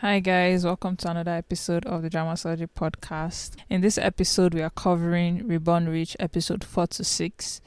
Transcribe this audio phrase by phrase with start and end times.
[0.00, 3.52] Hi, guys, welcome to another episode of the Dramasology podcast.
[3.70, 7.62] In this episode, we are covering Reborn Rich episode 4 to 6,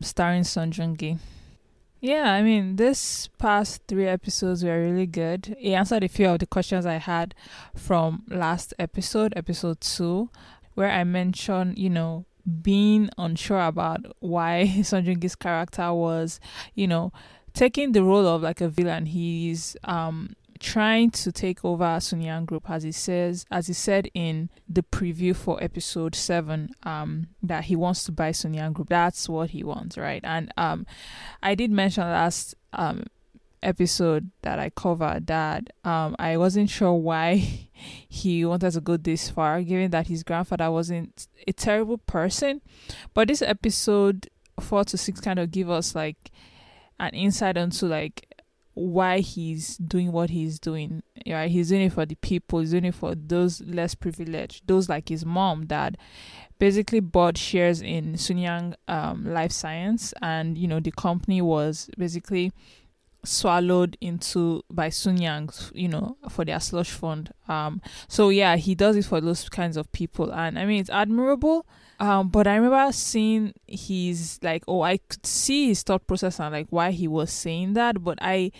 [0.00, 1.18] starring Song Joong Ki.
[2.00, 5.56] Yeah, I mean, this past three episodes were really good.
[5.58, 7.34] He answered a few of the questions I had
[7.74, 10.30] from last episode, episode 2,
[10.72, 12.24] where I mentioned, you know,
[12.62, 16.40] being unsure about why Song Joong Ki's character was,
[16.74, 17.12] you know,
[17.52, 19.04] taking the role of like a villain.
[19.04, 24.10] He's um trying to take over Sun Yang Group, as he says, as he said
[24.14, 28.88] in the preview for episode seven, um, that he wants to buy Sun Yang Group.
[28.88, 30.20] That's what he wants, right?
[30.24, 30.86] And um,
[31.42, 33.04] I did mention last um
[33.60, 37.34] episode that I covered that um I wasn't sure why
[38.08, 42.60] he wanted to go this far, given that his grandfather wasn't a terrible person.
[43.14, 44.28] But this episode
[44.60, 46.30] four to six kind of give us like
[47.00, 48.27] an insight into like
[48.78, 51.02] why he's doing what he's doing.
[51.26, 51.50] Right?
[51.50, 55.08] He's doing it for the people, he's doing it for those less privileged, those like
[55.08, 55.96] his mom that
[56.58, 62.52] basically bought shares in Sunyang um, Life Science and you know the company was basically
[63.24, 67.32] swallowed into by Sunyang, you know, for their slush fund.
[67.48, 70.90] Um so yeah, he does it for those kinds of people and I mean it's
[70.90, 71.66] admirable
[72.00, 76.52] um, but I remember seeing his like, oh, I could see his thought process and
[76.52, 78.52] like why he was saying that, but I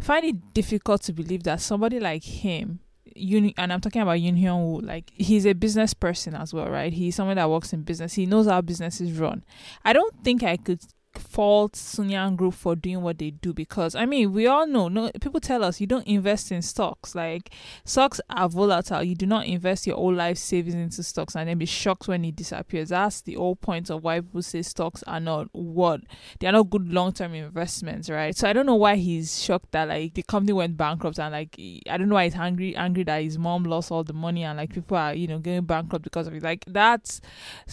[0.00, 2.80] find it difficult to believe that somebody like him,
[3.14, 6.68] Uni, and I'm talking about Yoon Hyun Woo, like he's a business person as well,
[6.68, 6.92] right?
[6.92, 8.14] He's someone that works in business.
[8.14, 9.44] He knows how businesses run.
[9.84, 10.80] I don't think I could
[11.18, 15.10] fault Sunyang Group for doing what they do because I mean we all know no
[15.20, 17.14] people tell us you don't invest in stocks.
[17.14, 17.50] Like
[17.84, 19.02] stocks are volatile.
[19.02, 22.24] You do not invest your whole life savings into stocks and then be shocked when
[22.24, 22.90] it disappears.
[22.90, 26.00] That's the whole point of why people say stocks are not what
[26.40, 28.36] they are not good long term investments right?
[28.36, 31.56] So I don't know why he's shocked that like the company went bankrupt and like
[31.88, 34.58] I don't know why he's angry angry that his mom lost all the money and
[34.58, 36.42] like people are you know getting bankrupt because of it.
[36.42, 37.20] Like that's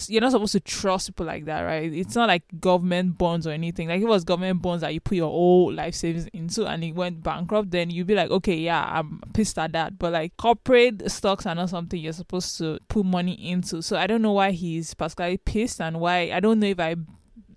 [0.08, 1.92] you're not supposed to trust people like that right?
[1.92, 3.88] It's not like government bonds bonds or anything.
[3.88, 6.94] Like it was government bonds that you put your whole life savings into and it
[6.94, 9.98] went bankrupt, then you'd be like, okay, yeah, I'm pissed at that.
[9.98, 13.82] But like corporate stocks are not something you're supposed to put money into.
[13.82, 16.96] So I don't know why he's particularly pissed and why I don't know if I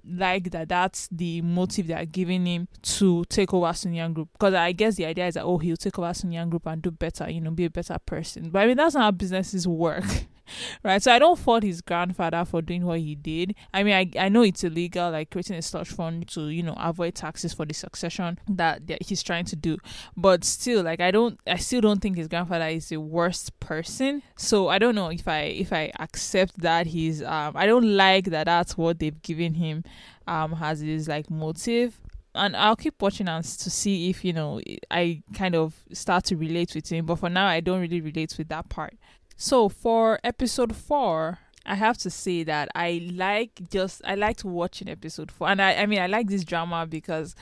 [0.06, 4.30] like that that's the motive they are giving him to take over Sun Yang Group.
[4.34, 6.82] Because I guess the idea is that oh he'll take over Sun Yang Group and
[6.82, 8.50] do better, you know, be a better person.
[8.50, 10.06] But I mean that's not how businesses work.
[10.84, 11.02] right?
[11.02, 13.56] So I don't fault his grandfather for doing what he did.
[13.74, 16.76] I mean, I, I know it's illegal, like creating a slush fund to you know
[16.78, 19.78] avoid taxes for the succession that, that he's trying to do.
[20.16, 24.24] But still, like I don't, I still don't think his grandfather is the worst person.
[24.36, 28.26] So I don't know if I if I accept that he's um I don't like
[28.26, 29.84] that that's what they've given him
[30.28, 32.00] um as his like motive
[32.36, 36.36] and I'll keep watching us to see if you know I kind of start to
[36.36, 37.06] relate with him.
[37.06, 38.96] But for now, I don't really relate with that part.
[39.44, 44.88] So for episode four, I have to say that I like just I liked watching
[44.88, 47.36] episode four, and I I mean I like this drama because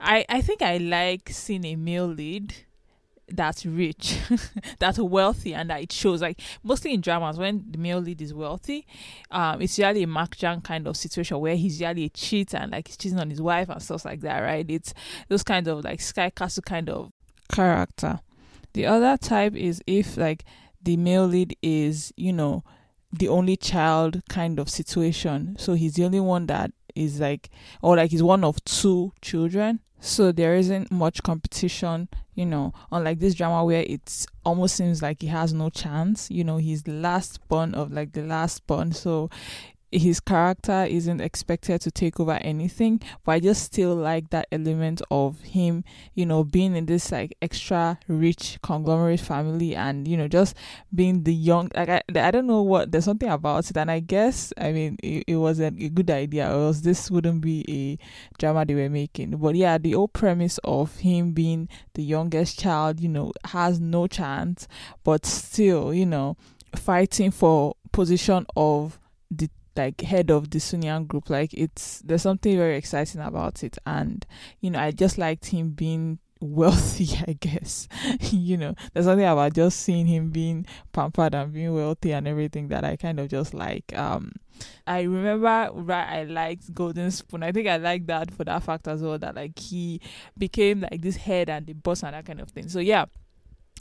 [0.00, 2.54] I I think I like seeing a male lead
[3.28, 4.18] that's rich,
[4.80, 8.34] that's wealthy, and that it shows like mostly in dramas when the male lead is
[8.34, 8.84] wealthy,
[9.30, 12.72] um, it's usually a Mark Jang kind of situation where he's usually a cheat and
[12.72, 14.68] like he's cheating on his wife and stuff like that, right?
[14.68, 14.92] It's
[15.28, 17.12] those kind of like Sky Castle kind of
[17.48, 18.18] character.
[18.72, 20.44] The other type is if like
[20.88, 22.64] the male lead is, you know,
[23.12, 25.54] the only child kind of situation.
[25.58, 27.50] So he's the only one that is like,
[27.82, 29.80] or like he's one of two children.
[30.00, 35.20] So there isn't much competition, you know, unlike this drama where it almost seems like
[35.20, 36.30] he has no chance.
[36.30, 38.92] You know, he's the last born of like the last born.
[38.92, 39.28] So
[39.90, 45.00] his character isn't expected to take over anything but i just still like that element
[45.10, 45.82] of him
[46.14, 50.54] you know being in this like extra rich conglomerate family and you know just
[50.94, 53.76] being the young like i, I don't know what there's something about it.
[53.76, 57.10] And i guess i mean it, it was a, a good idea or else this
[57.10, 59.30] wouldn't be a drama they were making.
[59.30, 64.06] But yeah the whole premise of him being the youngest child you know has no
[64.06, 64.68] chance
[65.04, 66.36] but still you know
[66.74, 68.98] fighting for position of
[69.30, 69.48] the
[69.78, 71.30] like head of the Sunyang group.
[71.30, 74.26] Like it's there's something very exciting about it, and
[74.60, 77.08] you know I just liked him being wealthy.
[77.26, 77.88] I guess
[78.30, 82.68] you know there's something about just seeing him being pampered and being wealthy and everything
[82.68, 83.96] that I kind of just like.
[83.96, 84.32] Um,
[84.86, 87.42] I remember right I liked Golden Spoon.
[87.42, 90.00] I think I like that for that fact as well that like he
[90.36, 92.68] became like this head and the boss and that kind of thing.
[92.68, 93.06] So yeah.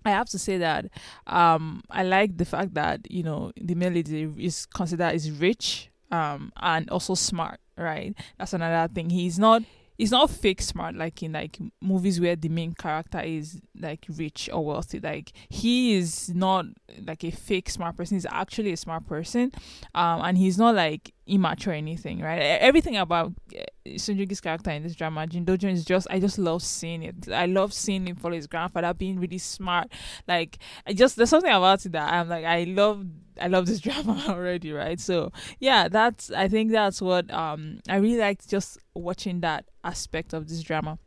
[0.08, 0.86] I have to say that
[1.28, 6.52] um, I like the fact that you know the melody is considered is rich um,
[6.58, 7.60] and also smart.
[7.78, 9.12] Right, that's another thing.
[9.12, 9.62] He's not
[9.98, 14.50] he's not fake smart like in like movies where the main character is like rich
[14.54, 16.66] or wealthy like he is not
[17.06, 19.52] like a fake smart person he's actually a smart person
[19.96, 24.84] um and he's not like immature anything right everything about uh, Song Joong-ki's character in
[24.84, 28.16] this drama Jin Dojun is just I just love seeing it I love seeing him
[28.16, 29.92] follow his grandfather being really smart
[30.28, 33.06] like I just there's something about it that I'm like I love
[33.40, 35.00] I love this drama already, right?
[35.00, 40.34] So yeah, that's I think that's what um I really liked just watching that aspect
[40.34, 41.00] of this drama.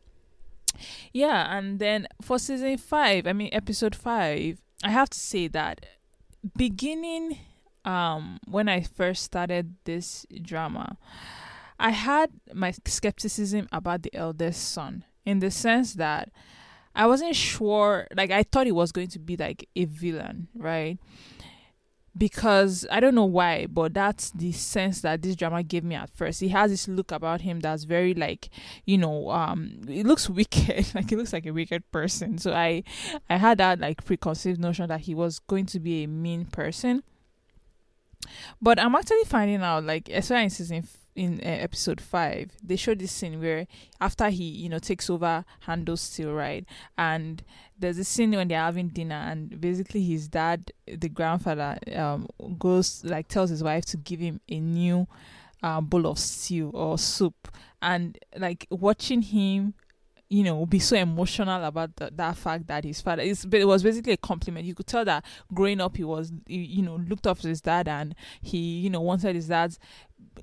[1.13, 5.85] Yeah, and then for season five, I mean episode five, I have to say that
[6.57, 7.39] beginning
[7.85, 10.97] um when I first started this drama,
[11.79, 16.29] I had my skepticism about the eldest son in the sense that
[16.93, 20.97] I wasn't sure like I thought it was going to be like a villain, right?
[22.17, 26.09] because I don't know why, but that's the sense that this drama gave me at
[26.09, 26.41] first.
[26.41, 28.49] He has this look about him that's very like,
[28.85, 32.37] you know, um, it looks wicked, like he looks like a wicked person.
[32.37, 32.83] So I,
[33.29, 37.03] I had that like preconceived notion that he was going to be a mean person.
[38.61, 42.95] But I'm actually finding out, like, especially in season in uh, episode 5 they show
[42.95, 43.67] this scene where
[43.99, 46.65] after he you know takes over handles still right
[46.97, 47.43] and
[47.77, 53.03] there's a scene when they're having dinner and basically his dad the grandfather um goes
[53.03, 55.05] like tells his wife to give him a new
[55.63, 57.47] uh, bowl of stew or soup.
[57.81, 59.73] And like watching him
[60.31, 63.45] you know, be so emotional about the, that fact that his father is.
[63.51, 64.65] It was basically a compliment.
[64.65, 67.89] You could tell that growing up, he was, you know, looked up to his dad
[67.89, 69.77] and he, you know, wanted his dad's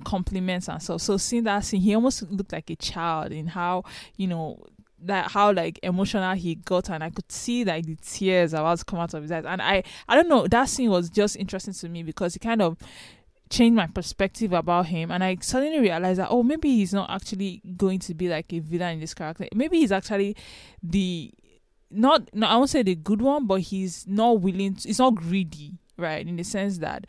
[0.05, 1.01] compliments and stuff.
[1.01, 3.85] So seeing that scene, he almost looked like a child in how,
[4.17, 4.63] you know,
[5.01, 8.85] that how like emotional he got and I could see like the tears about to
[8.85, 9.45] come out of his eyes.
[9.47, 12.61] And I I don't know, that scene was just interesting to me because it kind
[12.61, 12.77] of
[13.51, 17.63] changed my perspective about him and I suddenly realized that oh maybe he's not actually
[17.77, 19.47] going to be like a villain in this character.
[19.55, 20.37] Maybe he's actually
[20.83, 21.33] the
[21.91, 25.15] not no I won't say the good one, but he's not willing to, he's not
[25.15, 27.07] greedy right in the sense that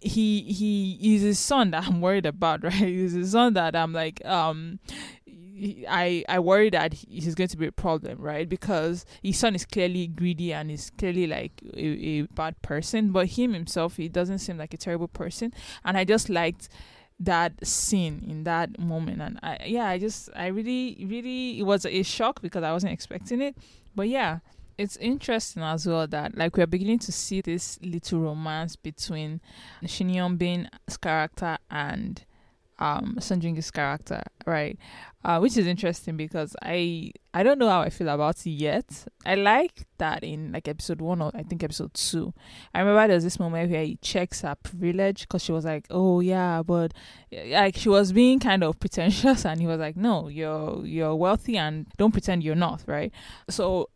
[0.00, 3.92] he he is a son that i'm worried about right he's a son that i'm
[3.92, 4.78] like um
[5.88, 8.48] I I worry that he's going to be a problem, right?
[8.48, 13.28] Because his son is clearly greedy and is clearly like a, a bad person, but
[13.28, 15.52] him himself, he doesn't seem like a terrible person.
[15.84, 16.68] And I just liked
[17.20, 21.86] that scene in that moment, and I yeah, I just I really really it was
[21.86, 23.56] a shock because I wasn't expecting it,
[23.94, 24.40] but yeah.
[24.78, 29.42] It's interesting as well that like we're beginning to see this little romance between
[29.86, 32.24] Shin Hyun-bin's character and
[32.82, 34.78] um Song Joong-ki's character, right?
[35.24, 39.06] Uh, which is interesting because I I don't know how I feel about it yet.
[39.24, 42.34] I like that in like episode one or I think episode two.
[42.74, 46.20] I remember there's this moment where he checks her privilege because she was like, "Oh
[46.20, 46.92] yeah," but
[47.32, 51.56] like she was being kind of pretentious, and he was like, "No, you're you're wealthy
[51.56, 53.12] and don't pretend you're not." Right.
[53.48, 53.88] So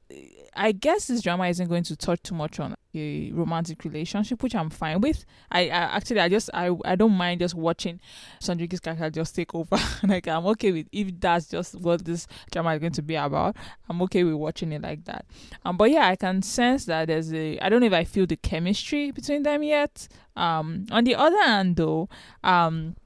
[0.55, 4.55] I guess this drama isn't going to touch too much on a romantic relationship, which
[4.55, 5.25] I'm fine with.
[5.51, 8.01] I, I actually I just I I don't mind just watching
[8.41, 9.77] Song Joong-ki's character just take over.
[10.05, 13.57] like I'm okay with if that's just what this drama is going to be about.
[13.89, 15.27] I'm okay with watching it like that.
[15.65, 18.27] Um, but yeah, I can sense that there's a I don't know if I feel
[18.27, 20.09] the chemistry between them yet.
[20.37, 22.09] Um, on the other hand, though,
[22.43, 22.97] um,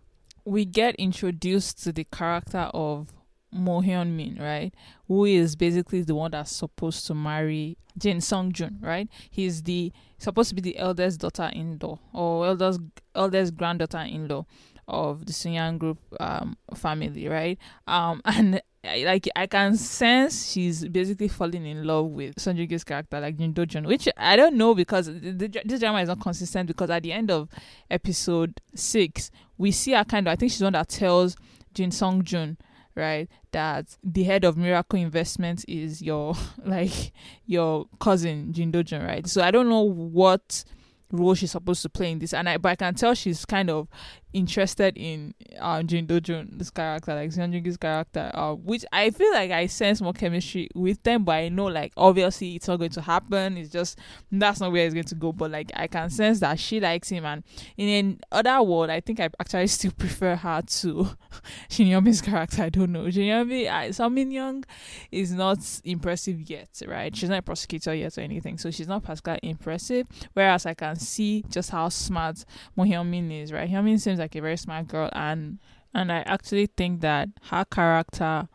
[0.44, 3.12] we get introduced to the character of
[3.52, 4.72] Mo Hyun Min, right?
[5.08, 9.08] Who is basically the one that's supposed to marry Jin Sung Jun, right?
[9.30, 12.80] He's the supposed to be the eldest daughter-in-law or eldest
[13.14, 14.46] eldest granddaughter-in-law
[14.86, 17.58] of the Sunyang Group um, family, right?
[17.86, 23.20] Um, and like I can sense she's basically falling in love with Song Joong-ki's character,
[23.20, 26.66] like Jin Dojun, which I don't know because the, the, this drama is not consistent.
[26.66, 27.48] Because at the end of
[27.90, 30.32] episode six, we see her kind of.
[30.32, 31.36] I think she's one that tells
[31.74, 32.56] Jin Sung Jun
[32.96, 36.34] right that the head of miracle investment is your
[36.64, 37.12] like
[37.46, 40.64] your cousin Jin Dojun, right so i don't know what
[41.12, 43.70] role she's supposed to play in this and i but i can tell she's kind
[43.70, 43.88] of
[44.32, 49.32] interested in uh, Jin Dojun, this character, like Song Joong-ki's character, uh, which I feel
[49.32, 52.90] like I sense more chemistry with them, but I know like obviously it's not going
[52.90, 53.56] to happen.
[53.56, 53.98] It's just
[54.30, 55.32] that's not where it's going to go.
[55.32, 57.42] But like I can sense that she likes him, and
[57.76, 61.10] in another word, I think I actually still prefer her to
[61.68, 62.62] Shin Hyun-bin's character.
[62.62, 63.10] I don't know.
[63.10, 64.64] Shin Hyun-bin, uh, Min Young
[65.10, 67.14] is not impressive yet, right?
[67.14, 70.06] She's not a prosecutor yet or anything, so she's not particularly impressive.
[70.34, 72.44] Whereas I can see just how smart
[72.76, 73.68] Mo Hyun Min is, right?
[73.68, 75.58] Hyun Min seems like a very smart girl and
[75.92, 78.48] and I actually think that her character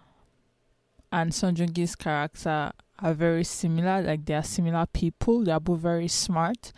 [1.11, 4.01] and Son Joong-ki's character are very similar.
[4.01, 5.43] Like they are similar people.
[5.43, 6.71] They are both very smart.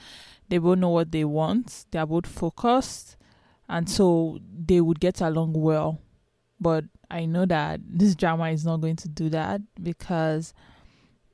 [0.50, 1.86] They both know what they want.
[1.92, 3.18] They are both focused,
[3.68, 6.00] and so they would get along well.
[6.60, 10.54] But I know that this drama is not going to do that because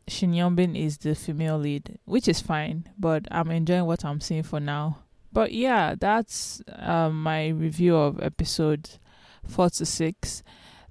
[0.08, 4.44] Shin Hyun-bin is the female lead, which is fine, but I'm enjoying what I'm seeing
[4.44, 5.03] for now.
[5.34, 8.90] But yeah, that's um, my review of episode
[9.48, 10.44] four to six.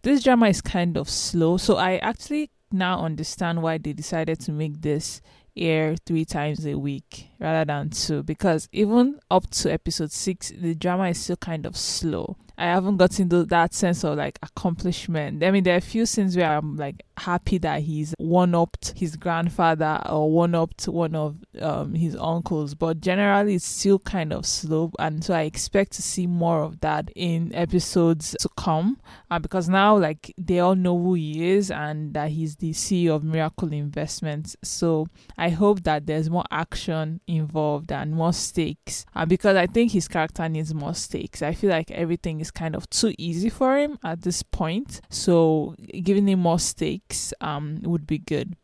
[0.02, 4.52] This drama is kind of slow, so I actually now understand why they decided to
[4.52, 5.20] make this
[5.56, 10.74] air three times a week rather than two because even up to episode six the
[10.74, 15.42] drama is still kind of slow I haven't gotten that sense of like accomplishment.
[15.42, 18.94] I mean, there are a few scenes where I'm like happy that he's one upped
[18.96, 24.32] his grandfather or one upped one of um, his uncles, but generally it's still kind
[24.32, 24.90] of slow.
[24.98, 29.00] And so I expect to see more of that in episodes to come.
[29.30, 33.14] Uh, because now, like, they all know who he is and that he's the CEO
[33.14, 34.56] of Miracle Investments.
[34.62, 39.04] So I hope that there's more action involved and more stakes.
[39.14, 41.42] Uh, because I think his character needs more stakes.
[41.42, 45.00] I feel like everything is kind of too easy for him at this point.
[45.10, 48.56] So giving him more stakes um would be good.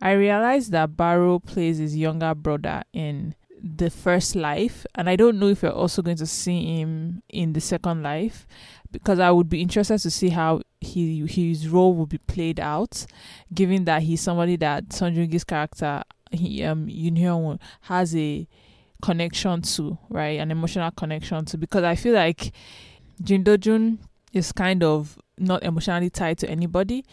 [0.00, 5.38] I realized that Barrow plays his younger brother in the first life, and I don't
[5.38, 8.46] know if we're also going to see him in the second life
[8.90, 13.06] because I would be interested to see how he his role will be played out,
[13.52, 18.46] given that he's somebody that Son Joong-ki's character he um Yoon has a
[19.00, 20.38] connection to, right?
[20.40, 22.52] An emotional connection to because I feel like
[23.22, 23.98] Jin Do-jun
[24.32, 27.04] is kind of not emotionally tied to anybody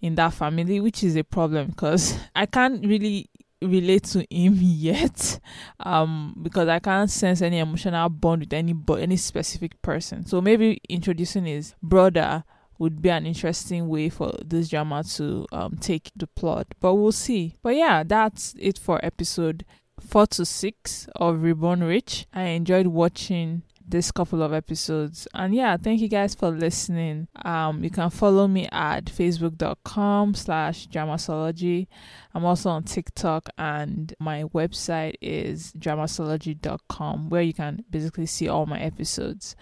[0.00, 3.28] in that family, which is a problem because I can't really
[3.62, 5.40] relate to him yet
[5.80, 10.26] um because I can't sense any emotional bond with any but any specific person.
[10.26, 12.44] So maybe introducing his brother
[12.78, 16.66] would be an interesting way for this drama to um take the plot.
[16.80, 17.56] But we'll see.
[17.62, 19.64] But yeah, that's it for episode
[20.00, 22.26] four to six of Reborn Rich.
[22.32, 25.28] I enjoyed watching this couple of episodes.
[25.34, 27.28] And yeah, thank you guys for listening.
[27.44, 31.86] Um, you can follow me at facebook.com slash dramasology.
[32.34, 38.66] I'm also on TikTok and my website is dramasology.com where you can basically see all
[38.66, 39.56] my episodes.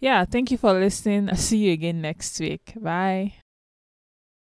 [0.00, 1.28] Yeah, thank you for listening.
[1.28, 2.74] I'll see you again next week.
[2.76, 3.41] Bye.